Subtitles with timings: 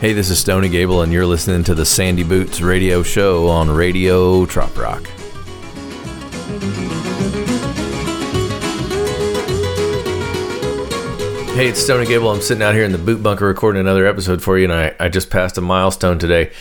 [0.00, 3.68] Hey, this is Stony Gable, and you're listening to the Sandy Boots radio show on
[3.68, 5.04] Radio Trop Rock.
[11.56, 12.30] Hey, it's Stony Gable.
[12.30, 14.94] I'm sitting out here in the boot bunker recording another episode for you, and I,
[15.00, 16.52] I just passed a milestone today.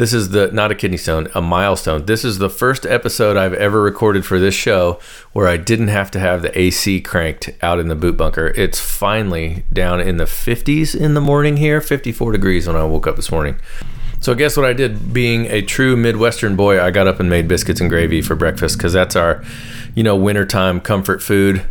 [0.00, 2.06] This is the, not a kidney stone, a milestone.
[2.06, 4.98] This is the first episode I've ever recorded for this show
[5.34, 8.46] where I didn't have to have the AC cranked out in the boot bunker.
[8.56, 13.06] It's finally down in the 50s in the morning here, 54 degrees when I woke
[13.06, 13.60] up this morning.
[14.20, 15.12] So guess what I did?
[15.12, 18.78] Being a true Midwestern boy, I got up and made biscuits and gravy for breakfast
[18.78, 19.44] because that's our,
[19.94, 21.62] you know, wintertime comfort food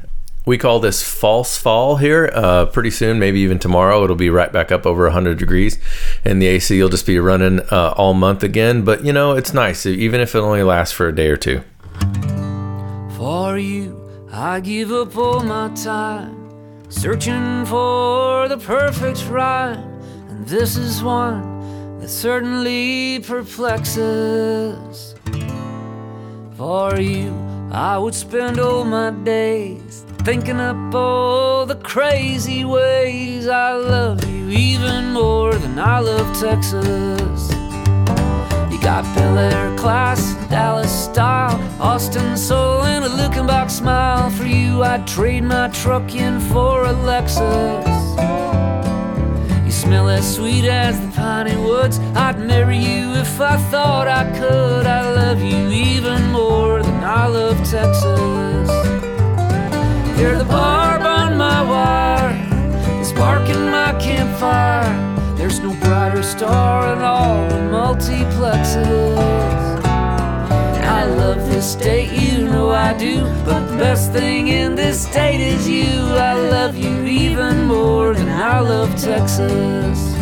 [0.50, 2.32] we call this false fall here.
[2.34, 5.78] Uh, pretty soon, maybe even tomorrow, it'll be right back up over 100 degrees,
[6.26, 8.84] and the AC will just be running uh, all month again.
[8.84, 11.62] But you know, it's nice, even if it only lasts for a day or two.
[13.16, 13.96] For you,
[14.32, 16.50] I give up all my time,
[16.90, 25.14] searching for the perfect rhyme, and this is one that certainly perplexes.
[26.58, 27.32] For you,
[27.72, 34.50] I would spend all my days Thinking up all the crazy ways I love you
[34.50, 37.50] even more than I love Texas.
[38.72, 44.30] You got Bel Air class, Dallas style, Austin soul, and a Luckenbach smile.
[44.30, 47.88] For you, I'd trade my truck in for a Lexus.
[49.66, 51.98] You smell as sweet as the piney woods.
[52.14, 54.86] I'd marry you if I thought I could.
[54.86, 58.89] I love you even more than I love Texas.
[60.20, 62.34] You're the barb on my wire,
[63.00, 64.94] the spark in my campfire.
[65.38, 69.18] There's no brighter star in all the multiplexes.
[69.86, 73.22] I love this state, you know I do.
[73.46, 75.86] But the best thing in this state is you.
[75.86, 80.19] I love you even more than I love Texas.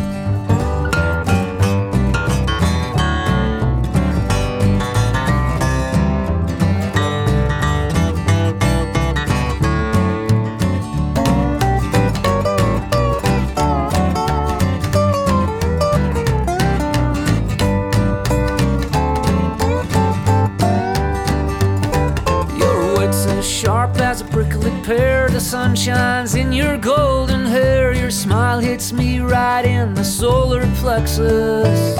[25.47, 27.93] Sun shines in your golden hair.
[27.93, 31.95] Your smile hits me right in the solar plexus.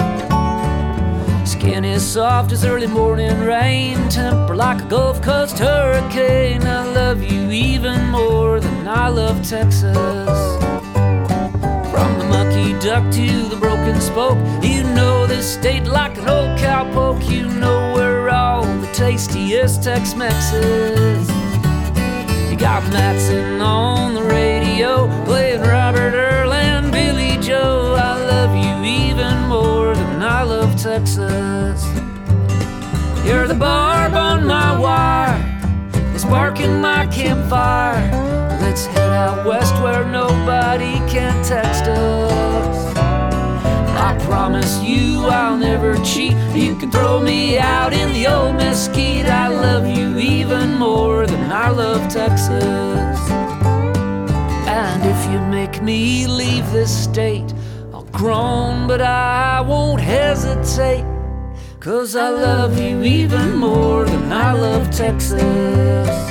[1.50, 6.64] Skin is soft as early morning rain, temper like a Gulf Coast hurricane.
[6.64, 10.28] I love you even more than I love Texas.
[11.90, 16.60] From the mucky duck to the broken spoke, you know this state like an old
[16.60, 17.32] cowpoke.
[17.32, 21.37] You know where all the tastiest Tex-Mex
[22.58, 27.96] got Matson on the radio, playing Robert Earl and Billy Joe.
[28.00, 31.86] I love you even more than I love Texas.
[33.24, 35.38] You're the barb on my wire,
[36.14, 38.10] the spark in my campfire.
[38.60, 42.87] Let's head out west where nobody can text us.
[44.28, 46.34] Promise you I'll never cheat.
[46.54, 49.26] You can throw me out in the old mesquite.
[49.26, 52.52] I love you even more than I love Texas.
[54.68, 57.54] And if you make me leave this state,
[57.94, 61.06] I'll groan, but I won't hesitate.
[61.80, 66.27] Cause I love you even more than I love Texas.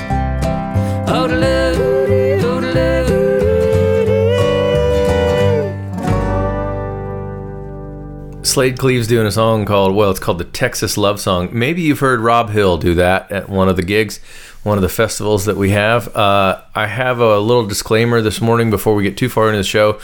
[8.57, 11.47] Slaid Cleaves doing a song called, well, it's called the Texas Love Song.
[11.51, 14.17] Maybe you've heard Rob Hill do that at one of the gigs,
[14.63, 16.07] one of the festivals that we have.
[16.15, 19.63] Uh, I have a little disclaimer this morning before we get too far into the
[19.63, 19.99] show.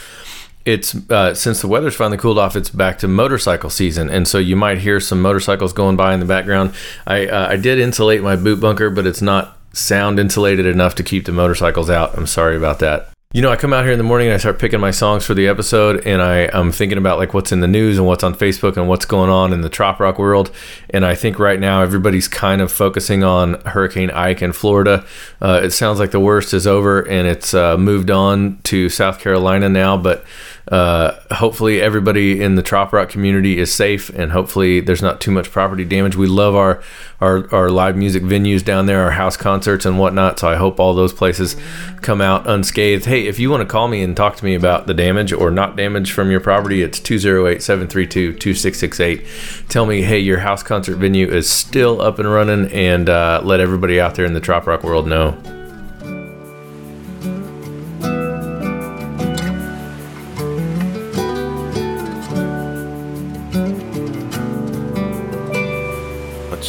[0.64, 4.38] It's uh, since the weather's finally cooled off, it's back to motorcycle season, and so
[4.38, 6.74] you might hear some motorcycles going by in the background.
[7.08, 11.02] I uh, I did insulate my boot bunker, but it's not sound insulated enough to
[11.02, 12.16] keep the motorcycles out.
[12.16, 14.38] I'm sorry about that you know, I come out here in the morning and I
[14.38, 17.58] start picking my songs for the episode, and I, I'm thinking about like what's in
[17.58, 20.52] the news and what's on Facebook and what's going on in the trop rock world.
[20.90, 25.04] And I think right now everybody's kind of focusing on Hurricane Ian in Florida.
[25.42, 29.18] Uh, it sounds like the worst is over and it's uh, moved on to South
[29.18, 30.24] Carolina now, but
[30.68, 35.30] uh, hopefully everybody in the trop rock community is safe and hopefully there's not too
[35.30, 36.16] much property damage.
[36.16, 36.82] We love our,
[37.20, 40.38] our, our live music venues down there, our house concerts and whatnot.
[40.38, 41.56] So I hope all those places
[42.00, 43.04] come out unscathed.
[43.04, 45.50] Hey, if you want to call me and talk to me about the damage or
[45.50, 49.68] not damage from your property, it's 208 732 2668.
[49.68, 53.60] Tell me, hey, your house concert venue is still up and running and uh, let
[53.60, 55.63] everybody out there in the trop rock world know.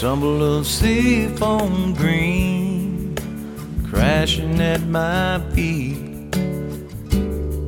[0.06, 3.16] Tumble of sea foam green
[3.90, 6.36] crashing at my feet,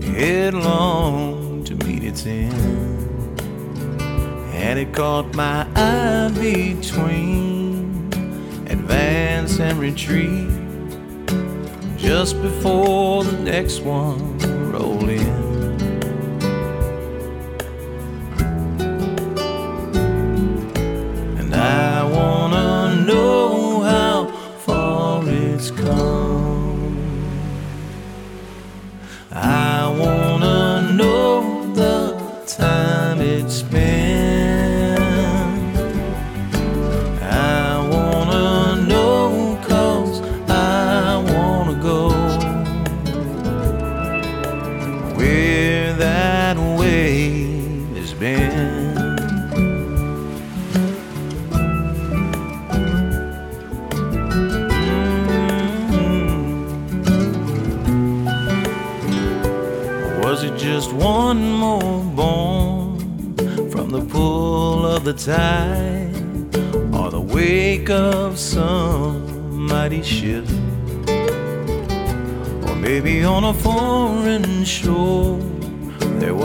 [0.04, 3.42] headlong to meet its end.
[4.54, 8.14] And it caught my eye between
[8.68, 10.48] advance and retreat
[11.98, 14.38] just before the next one
[14.72, 15.47] rolled in.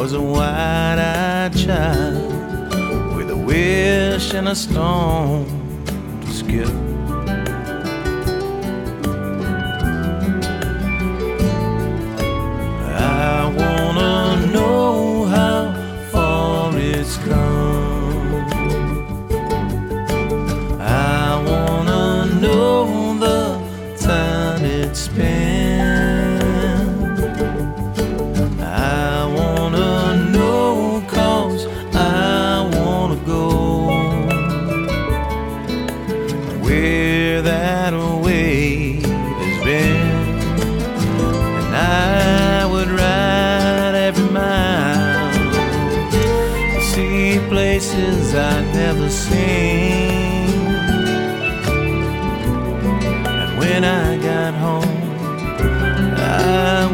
[0.03, 5.47] Was a wide eyed child with a wish and a stone
[6.23, 6.92] to skip.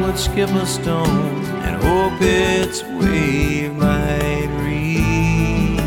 [0.08, 5.78] Would skip a stone and hope its wave might reach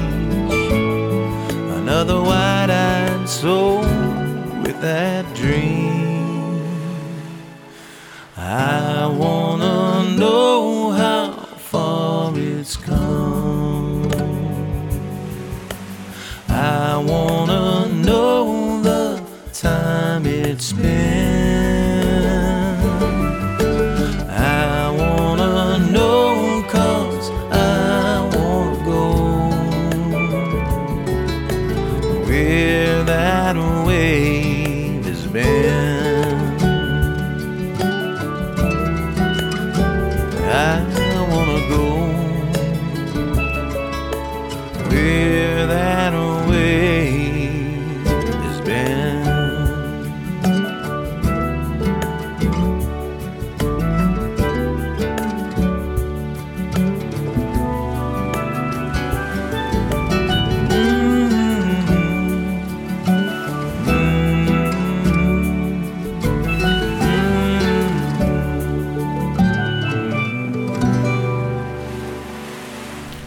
[1.79, 3.79] another wide-eyed soul
[4.62, 5.25] with that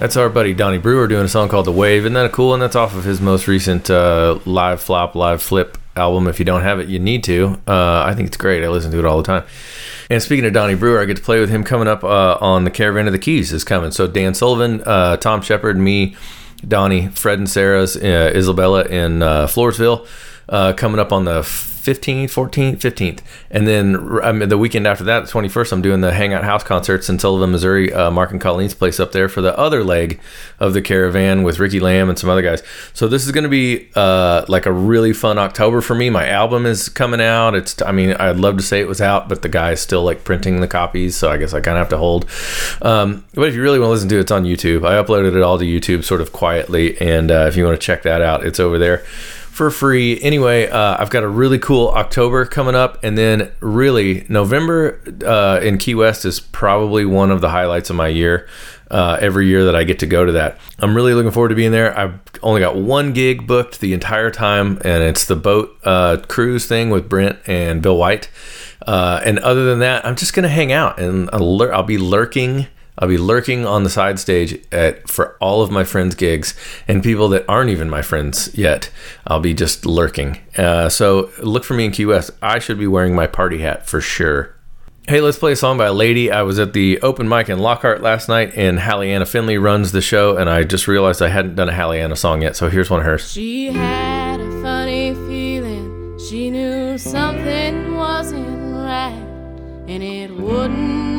[0.04, 2.52] That's our buddy Donny Brewer doing a song called "The Wave." Isn't that cool?
[2.52, 6.28] And that's off of his most recent uh, live flop, live flip album.
[6.28, 7.58] If you don't have it, you need to.
[7.66, 8.62] Uh, I think it's great.
[8.62, 9.44] I listen to it all the time.
[10.11, 12.64] And speaking of Donny Brewer, I get to play with him coming up uh, on
[12.64, 13.92] the Caravan of the Keys is coming.
[13.92, 16.16] So Dan Sullivan, uh, Tom Shepard, me,
[16.68, 20.06] Donny, Fred and Sarah's uh, Isabella in uh, Floresville
[20.48, 21.42] uh, coming up on the
[21.84, 23.20] 15th, 14th, 15th.
[23.50, 26.64] And then I mean, the weekend after that, the 21st, I'm doing the Hangout House
[26.64, 30.18] concerts in Sullivan, Missouri, uh, Mark and Colleen's place up there for the other leg
[30.58, 32.62] of the caravan with Ricky Lamb and some other guys.
[32.94, 36.08] So this is going to be uh, like a really fun October for me.
[36.08, 37.54] My album is coming out.
[37.54, 40.24] It's, I mean, I'd love to say it was out, but the guy's still like
[40.24, 41.16] printing the copies.
[41.16, 42.24] So I guess I kind of have to hold.
[42.80, 44.86] Um, but if you really want to listen to it, it's on YouTube.
[44.86, 46.98] I uploaded it all to YouTube sort of quietly.
[46.98, 49.04] And uh, if you want to check that out, it's over there
[49.54, 50.20] for free.
[50.20, 55.61] Anyway, uh, I've got a really cool October coming up, and then really November uh,
[55.62, 58.49] in Key West is probably one of the highlights of my year.
[58.90, 61.54] Uh, every year that I get to go to that, I'm really looking forward to
[61.54, 61.96] being there.
[61.96, 66.66] I've only got one gig booked the entire time, and it's the boat uh, cruise
[66.66, 68.28] thing with Brent and Bill White.
[68.84, 72.66] Uh, and other than that, I'm just gonna hang out and lur- I'll be lurking
[72.98, 76.54] I'll be lurking on the side stage at for all of my friends' gigs
[76.86, 78.90] and people that aren't even my friends yet.
[79.26, 80.38] I'll be just lurking.
[80.56, 82.30] Uh, so look for me in West.
[82.40, 84.54] I should be wearing my party hat for sure.
[85.06, 86.30] Hey, let's play a song by a lady.
[86.30, 90.00] I was at the open mic in Lockhart last night, and Halleyanna Finlay runs the
[90.00, 92.56] show, and I just realized I hadn't done a Halleyanna song yet.
[92.56, 93.30] So here's one of hers.
[93.30, 96.18] She had a funny feeling.
[96.18, 99.26] She knew something wasn't right,
[99.88, 101.13] and it wouldn't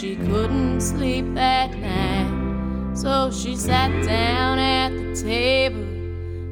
[0.00, 2.96] she couldn't sleep that night.
[2.96, 5.84] So she sat down at the table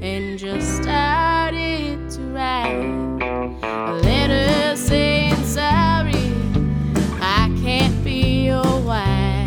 [0.02, 3.22] and just started to write
[3.62, 6.30] a letter saying sorry.
[7.22, 9.46] I can't be your wife.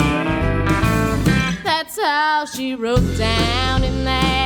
[1.64, 4.41] That's all she wrote down in that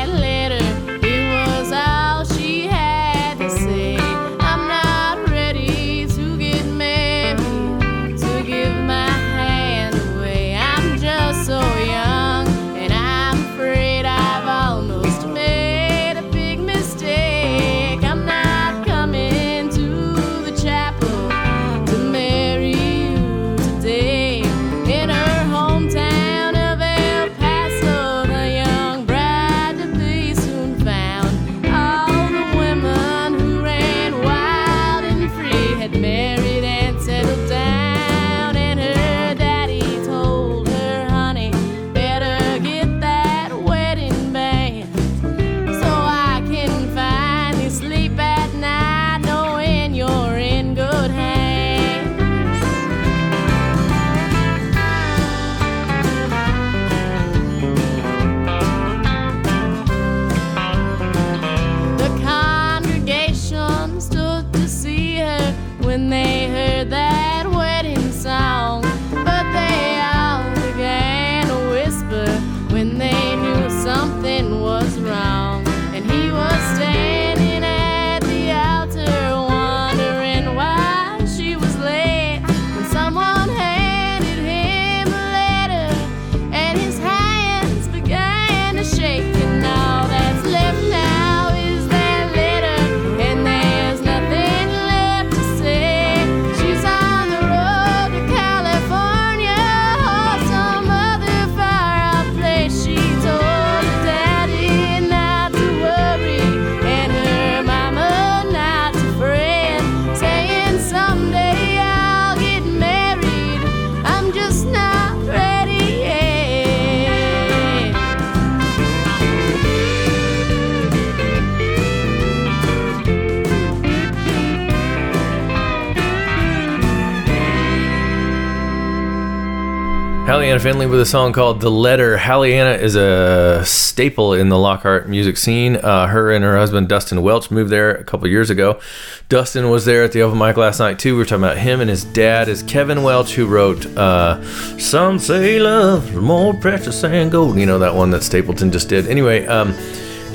[130.56, 132.16] Halleyanna Finlay with a song called The Letter.
[132.16, 135.76] Halleyanna is a staple in the Lockhart music scene.
[135.76, 138.80] Uh, her and her husband, Dustin Welch, moved there a couple years ago.
[139.28, 141.12] Dustin was there at the open mic last night, too.
[141.14, 144.42] We were talking about him and his dad is Kevin Welch, who wrote uh,
[144.80, 147.60] Some Say Love's More Precious Than Gold.
[147.60, 149.08] You know, that one that Stapleton just did.
[149.08, 149.74] Anyway, um,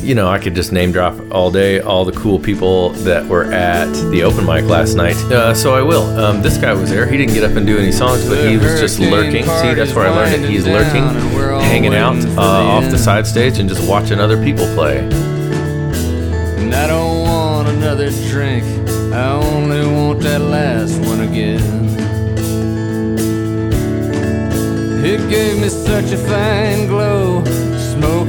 [0.02, 3.44] you know, I could just name drop all day all the cool people that were
[3.52, 5.16] at the open mic last night.
[5.16, 6.02] Uh, so I will.
[6.18, 7.06] Um, this guy was there.
[7.06, 9.44] He didn't get up and do any songs, but he was just lurking.
[9.44, 10.50] See, that's where I learned it.
[10.50, 11.04] He's lurking,
[11.60, 14.98] hanging out uh, off the side stage and just watching other people play.
[16.58, 18.64] And I don't want another drink.
[19.12, 21.80] I only want that last one again.
[25.02, 27.09] It gave me such a fine glow,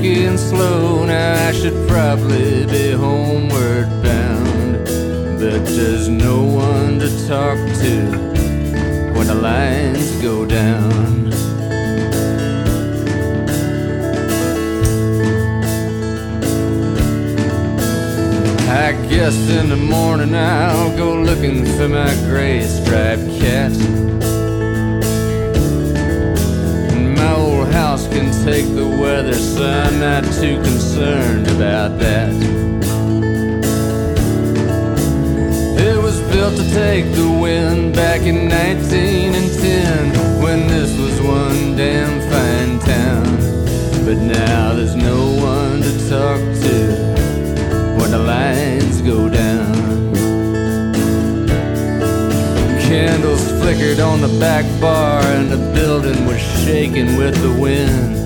[0.03, 1.05] and slow.
[1.05, 4.85] Now I should probably be homeward bound.
[5.39, 11.31] But there's no one to talk to when the lines go down.
[18.69, 24.10] I guess in the morning I'll go looking for my gray striped cat.
[28.43, 32.31] Take the weather, so I'm not too concerned about that.
[35.79, 42.19] It was built to take the wind back in 1910 when this was one damn
[42.31, 43.25] fine town.
[44.05, 46.77] But now there's no one to talk to
[47.99, 49.71] when the lines go down.
[52.81, 58.20] Candles flickered on the back bar, and the building was shaking with the wind.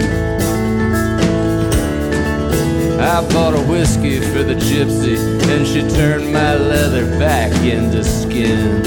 [3.05, 5.15] I bought a whiskey for the gypsy,
[5.47, 8.83] and she turned my leather back into skin.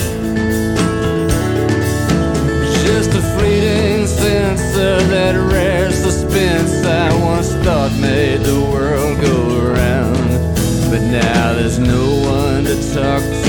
[2.82, 9.70] Just a fleeting sense of that rare suspense I once thought made the world go
[9.70, 10.28] around.
[10.90, 13.47] But now there's no one to talk to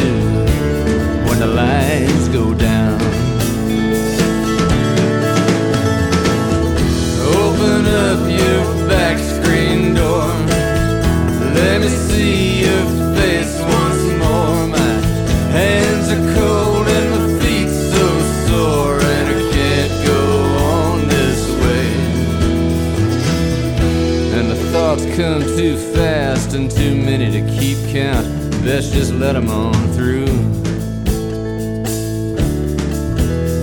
[28.00, 28.26] count.
[28.64, 30.34] Best just let 'em on through.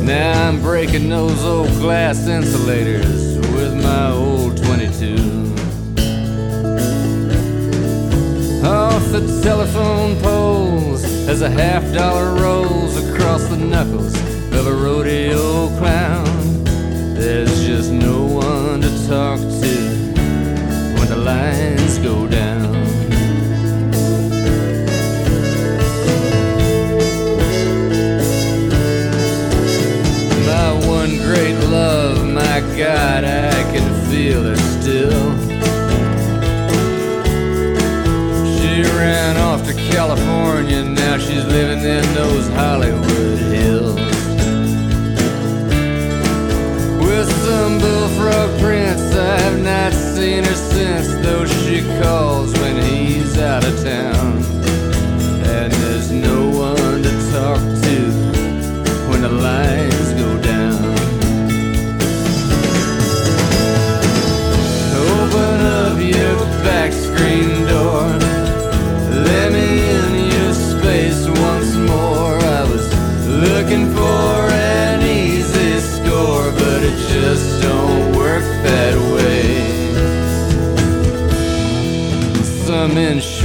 [0.04, 5.16] Now I'm breaking those old glass insulators with my old 22.
[8.64, 11.02] Off the telephone poles
[11.32, 14.14] as a half dollar rolls across the knuckles
[14.58, 15.25] of a rodeo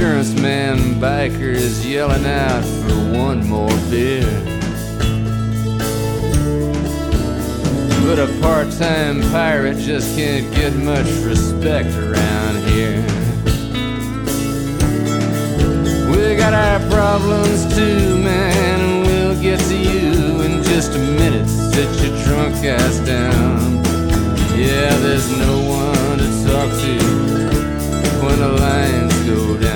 [0.02, 4.26] insurance man biker is yelling out for one more beer.
[8.04, 13.00] But a part-time pirate just can't get much respect around here.
[16.10, 21.46] We got our problems too, man, and we'll get to you in just a minute.
[21.48, 23.76] Sit your drunk ass down.
[24.58, 29.71] Yeah, there's no one to talk to when the lines go down.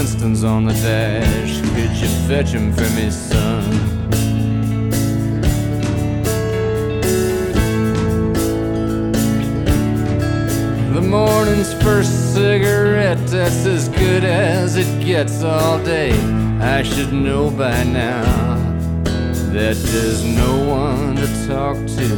[0.00, 1.60] Winstons on the dash.
[1.74, 3.64] Could you fetch 'em for me, son?
[10.94, 16.12] The morning's first cigarette, that's as good as it gets all day.
[16.62, 18.56] I should know by now
[19.52, 22.08] that there's no one to talk to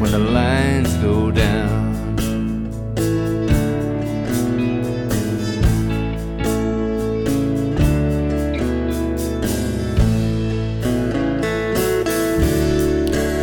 [0.00, 1.81] when the lines go down.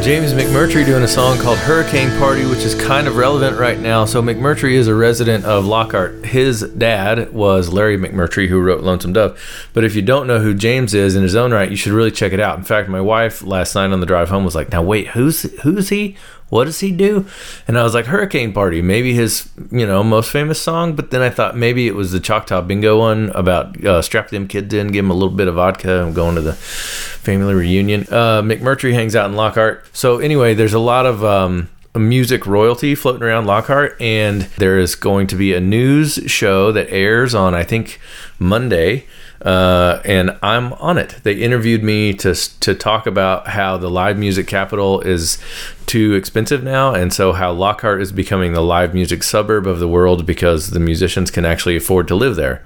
[0.01, 4.05] James McMurtry doing a song called Hurricane Party, which is kind of relevant right now.
[4.05, 6.25] So, McMurtry is a resident of Lockhart.
[6.25, 9.37] His dad was Larry McMurtry, who wrote Lonesome Dove.
[9.73, 12.11] But if you don't know who James is in his own right, you should really
[12.11, 12.57] check it out.
[12.57, 15.41] In fact, my wife last night on the drive home was like, Now, wait, who's
[15.61, 16.15] who's he?
[16.49, 17.25] What does he do?
[17.67, 20.95] And I was like, Hurricane Party, maybe his, you know, most famous song.
[20.95, 24.47] But then I thought maybe it was the Choctaw Bingo one about uh, strap them
[24.47, 28.01] kids in, give them a little bit of vodka, and going to the family reunion.
[28.09, 29.85] Uh, McMurtry hangs out in Lockhart.
[29.93, 34.95] So anyway, there's a lot of um, music royalty floating around Lockhart, and there is
[34.95, 37.99] going to be a news show that airs on I think
[38.39, 39.05] Monday.
[39.41, 41.15] Uh, and I'm on it.
[41.23, 45.37] They interviewed me to to talk about how the live music capital is
[45.85, 49.87] too expensive now, and so how Lockhart is becoming the live music suburb of the
[49.87, 52.63] world because the musicians can actually afford to live there.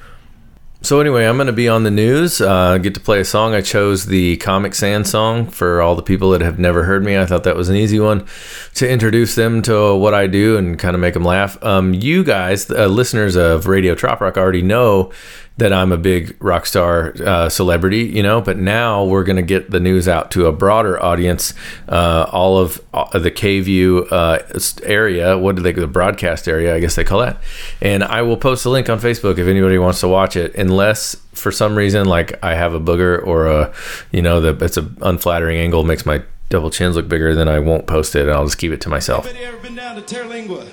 [0.84, 2.42] So anyway, I'm going to be on the news.
[2.42, 3.54] Uh, get to play a song.
[3.54, 7.18] I chose the Comic Sans song for all the people that have never heard me.
[7.18, 8.28] I thought that was an easy one
[8.74, 11.58] to introduce them to what I do and kind of make them laugh.
[11.64, 15.14] Um, you guys, uh, listeners of Radio Trop Rock, already know
[15.58, 19.44] that I'm a big rock star uh, celebrity, you know, but now we're going to
[19.44, 21.54] get the news out to a broader audience.
[21.88, 24.40] Uh, all of uh, the KVUE uh,
[24.84, 27.40] area, what do they, call the broadcast area, I guess they call that.
[27.82, 31.16] And I will post a link on Facebook if anybody wants to watch it, unless
[31.34, 33.74] for some reason, like I have a booger or a,
[34.12, 37.60] you know, that it's an unflattering angle makes my double chins look bigger, then I
[37.60, 39.28] won't post it and I'll just keep it to myself.
[39.28, 40.68] Anybody ever been down to Terlingua?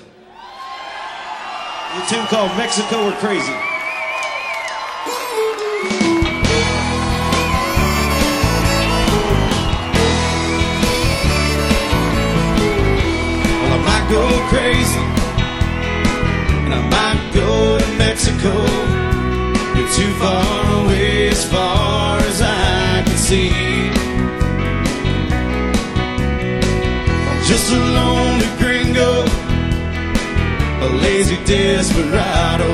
[1.93, 3.70] The tune called Mexico or Crazy.
[14.11, 15.05] Go crazy,
[16.65, 18.51] and I might go to Mexico.
[19.75, 23.51] You're too far away as far as I can see.
[27.29, 29.23] I'm just a lonely gringo,
[30.85, 32.71] a lazy desperado.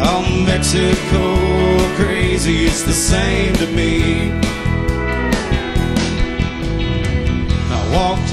[0.00, 1.24] Oh, Mexico
[2.00, 4.32] crazy, it's the same to me.
[7.76, 8.30] I walked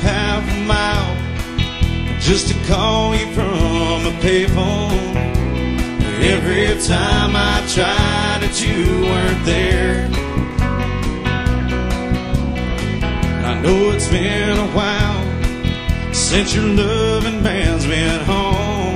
[2.26, 5.16] just to call you from a payphone.
[6.24, 10.10] Every time I tried it, you weren't there.
[13.46, 15.24] I know it's been a while
[16.16, 18.96] since your loving man's been home.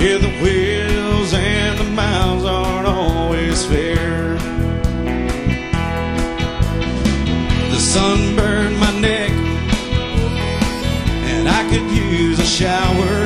[0.00, 4.38] Yeah, the wheels and the miles aren't always fair.
[7.68, 9.30] The sun burned my neck,
[11.30, 13.16] and I could use a shower.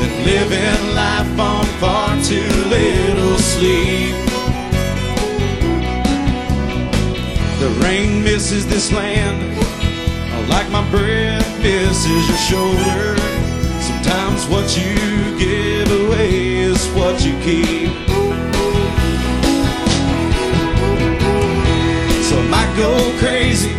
[0.00, 4.14] Been living life on far too little sleep.
[7.60, 9.56] The rain misses this land
[10.48, 13.16] like my breath misses your shoulder.
[13.80, 14.94] Sometimes what you
[15.38, 17.90] give away is what you keep.
[22.28, 23.75] So I might go crazy.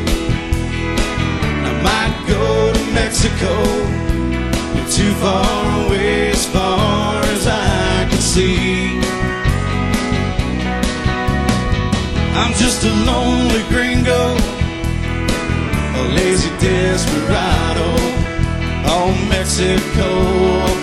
[3.00, 3.54] Mexico.
[4.76, 9.00] You're too far away as far as I can see.
[12.42, 14.58] I'm just a lonely gringo
[15.98, 17.90] a lazy desperado.
[18.94, 20.10] Oh, Mexico,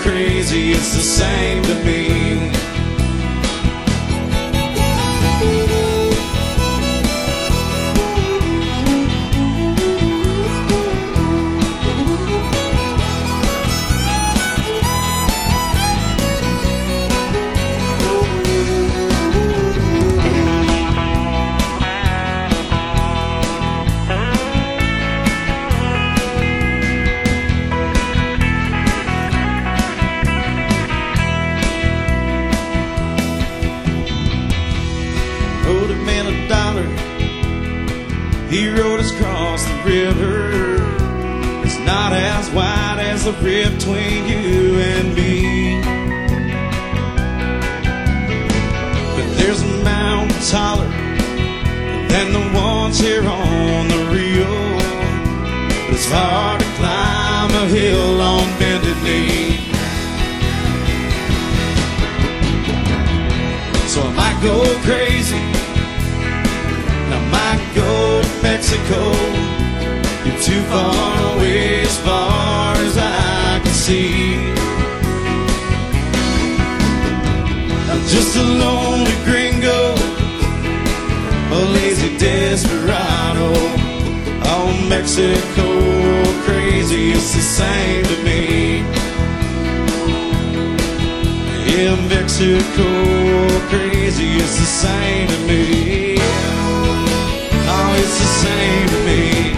[0.02, 2.53] crazy, it's the same to me.
[64.54, 65.44] Go crazy.
[67.16, 69.00] I might go to Mexico.
[70.24, 74.36] You're too far away as far as I can see.
[77.90, 79.80] I'm just a lonely gringo,
[81.56, 83.50] a lazy desperado.
[84.52, 85.68] Oh, Mexico,
[86.46, 88.42] crazy, it's the same to me.
[91.70, 93.13] Yeah, Mexico,
[93.74, 96.16] crazy, it's the same to me.
[97.66, 99.54] Oh, it's the same to me.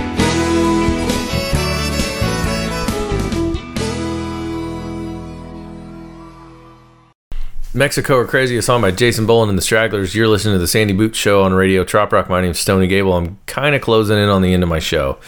[7.74, 10.14] Mexico or Crazy, a song by Jason Boland and the Stragglers.
[10.14, 12.31] You're listening to the Sandy Boots Show on Radio Trop Rock.
[12.31, 13.12] My name's Stony Gable.
[13.12, 15.18] I'm kind of closing in on the end of my show.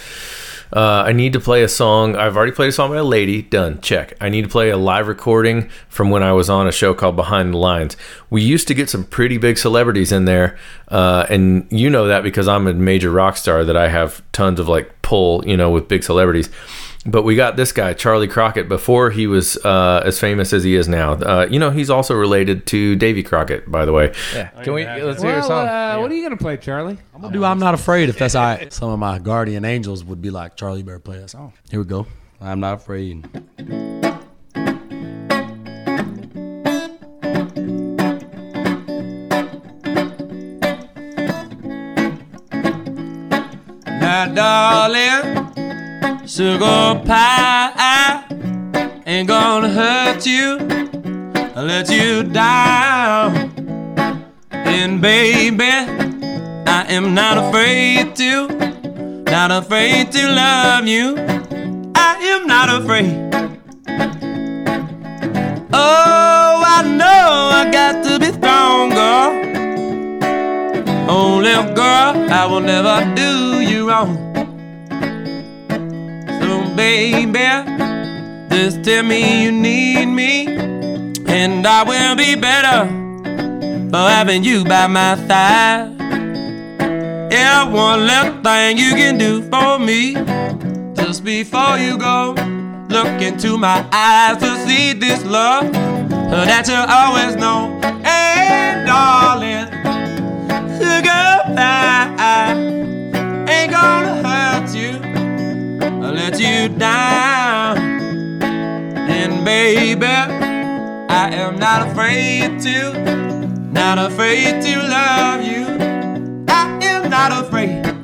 [0.73, 2.17] Uh, I need to play a song.
[2.17, 3.43] I've already played a song by a lady.
[3.43, 3.81] Done.
[3.81, 4.15] Check.
[4.21, 7.17] I need to play a live recording from when I was on a show called
[7.17, 7.97] Behind the Lines.
[8.31, 12.23] We used to get some pretty big celebrities in there, uh, and you know that
[12.23, 15.71] because I'm a major rock star that I have tons of like pull, you know,
[15.71, 16.51] with big celebrities.
[17.11, 20.75] But we got this guy, Charley Crockett, before he was uh, as famous as he
[20.75, 21.13] is now.
[21.13, 24.13] Uh, you know, he's also related to Davy Crockett, by the way.
[24.35, 24.49] Yeah.
[24.63, 24.85] Can we?
[24.85, 25.67] Let's hear a song.
[25.67, 26.99] uh, what are you gonna play, Charley?
[27.15, 28.71] I'm gonna do I'm Not Afraid if that's all right.
[28.79, 31.55] Some of my guardian angels would be like, Charley better play that song.
[31.71, 32.07] Here we go.
[32.43, 33.27] I'm not afraid.
[43.87, 45.38] Now, darling,
[46.29, 48.23] sugar pie
[49.07, 50.59] ain't gonna hurt you,
[51.57, 53.35] I let you down.
[54.51, 58.47] And baby, I am not afraid to,
[59.23, 61.17] not afraid to love you.
[61.95, 63.35] I am not afraid.
[65.73, 69.49] Oh, I know I got to be stronger.
[71.11, 74.28] Oh, little girl, I will never do you wrong.
[76.79, 77.49] Baby,
[78.51, 80.47] just tell me you need me,
[81.27, 82.87] and I will be better
[83.91, 85.93] for having you by my side.
[87.33, 90.15] Yeah, one little thing you can do for me,
[90.95, 92.35] just before you go,
[92.89, 97.77] look into my eyes to see this love that you always know.
[98.05, 99.79] Hey, darling
[101.59, 102.55] pie
[103.49, 104.08] ain't gonna
[106.19, 107.79] let you down.
[108.43, 112.93] And baby, I am not afraid to,
[113.71, 115.65] not afraid to love you.
[116.49, 117.98] I am not afraid.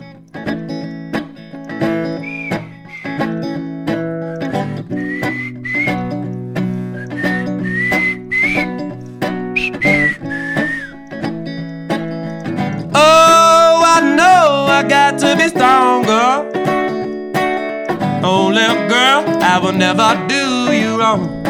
[19.77, 21.43] Never do you wrong.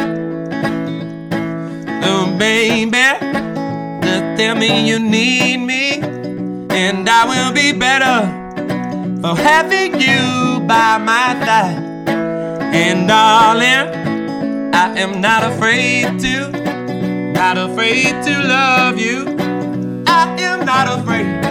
[2.03, 2.91] Oh, baby,
[4.01, 6.01] just tell me you need me,
[6.71, 8.27] and I will be better
[9.21, 12.09] for having you by my side.
[12.73, 16.51] And darling, I am not afraid to,
[17.31, 19.35] not afraid to love you.
[20.07, 21.45] I am not afraid.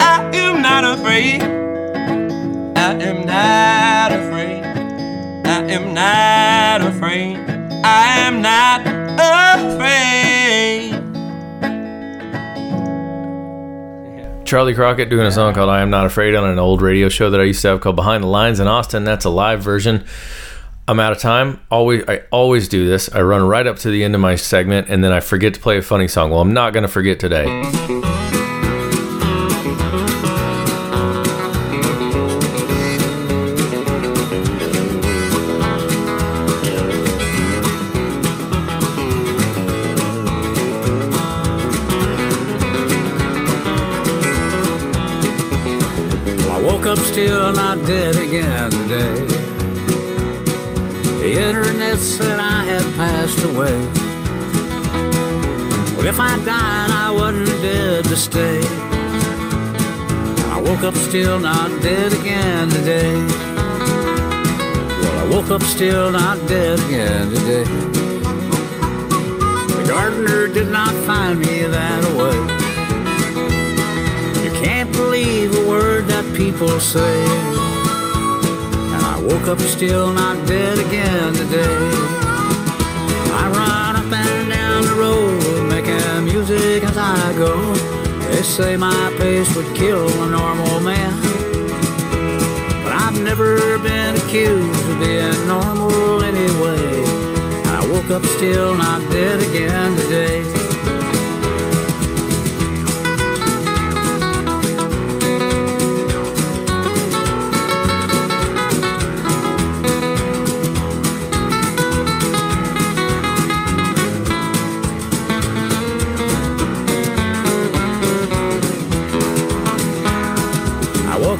[0.00, 1.42] I am not afraid.
[2.76, 3.97] I am not
[5.98, 7.36] not afraid.
[7.84, 8.82] I am not
[9.66, 10.94] afraid.
[14.46, 17.30] Charley Crockett doing a song called I Am Not Afraid on an old radio show
[17.30, 19.04] that I used to have called Behind the Lines in Austin.
[19.04, 20.04] That's a live version.
[20.86, 21.60] I'm out of time.
[21.70, 23.12] Always, I always do this.
[23.12, 25.60] I run right up to the end of my segment and then I forget to
[25.60, 26.30] play a funny song.
[26.30, 28.07] Well, I'm not going to forget today.
[61.18, 63.12] Still not dead again today.
[65.00, 67.64] Well, I woke up still not dead again today.
[69.78, 72.38] The gardener did not find me that way.
[74.44, 77.24] You can't believe a word that people say.
[78.94, 81.78] And I woke up still not dead again today.
[83.40, 87.77] I run up and down the road making music as I go.
[88.38, 91.12] They say my pace would kill a normal man.
[92.84, 97.02] But I've never been accused of being normal anyway.
[97.66, 100.57] I woke up still not dead again today.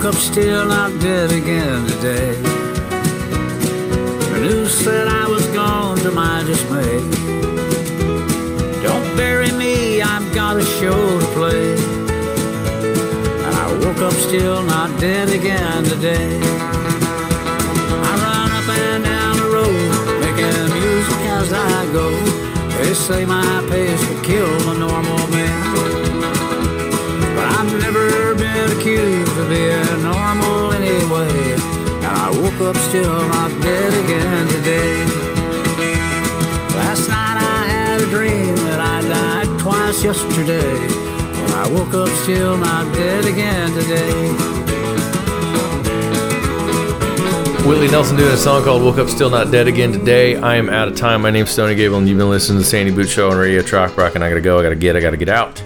[0.09, 2.33] Up still not dead again today.
[4.33, 6.95] The news said I was gone to my dismay.
[8.83, 11.73] Don't bury me, I've got a show to play.
[13.45, 16.41] And I woke up still not dead again today.
[18.09, 19.91] I run up and down the road,
[20.25, 22.09] making music as I go.
[22.79, 25.18] They say my pace would kill a normal
[28.79, 31.57] accused of being normal anyway.
[32.89, 35.05] still not dead again today.
[36.77, 40.79] Last night I had a dream that I died twice yesterday.
[41.43, 44.59] When I woke up still not dead again today.
[47.67, 50.37] Willie Nelson doing a song called Woke Up Still Not Dead Again Today.
[50.37, 51.21] I am out of time.
[51.21, 53.61] My name's Stony Gable, and you've been listening to the Sandy Boot Show on Radio
[53.61, 54.59] Trop Rock, and I gotta go.
[54.59, 54.97] I gotta get.
[54.97, 55.63] I gotta get out.